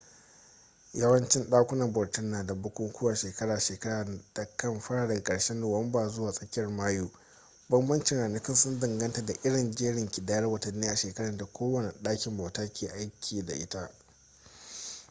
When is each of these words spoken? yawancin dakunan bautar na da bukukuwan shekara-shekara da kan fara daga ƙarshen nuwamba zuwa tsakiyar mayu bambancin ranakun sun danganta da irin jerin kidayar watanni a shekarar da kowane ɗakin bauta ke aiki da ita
yawancin 0.93 1.49
dakunan 1.49 1.93
bautar 1.93 2.23
na 2.25 2.43
da 2.45 2.53
bukukuwan 2.55 3.15
shekara-shekara 3.15 4.05
da 4.33 4.45
kan 4.57 4.79
fara 4.79 5.07
daga 5.07 5.23
ƙarshen 5.23 5.59
nuwamba 5.59 6.07
zuwa 6.09 6.31
tsakiyar 6.31 6.69
mayu 6.69 7.11
bambancin 7.69 8.17
ranakun 8.17 8.55
sun 8.55 8.79
danganta 8.79 9.25
da 9.25 9.33
irin 9.43 9.71
jerin 9.71 10.09
kidayar 10.11 10.45
watanni 10.49 10.87
a 10.87 10.95
shekarar 10.95 11.37
da 11.37 11.45
kowane 11.45 11.93
ɗakin 12.03 12.37
bauta 12.37 12.73
ke 12.73 12.87
aiki 12.91 13.45
da 13.45 13.53
ita 13.53 13.91